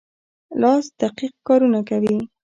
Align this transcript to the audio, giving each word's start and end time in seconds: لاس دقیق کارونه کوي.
لاس 0.61 0.85
دقیق 1.01 1.33
کارونه 1.47 1.79
کوي. 1.89 2.17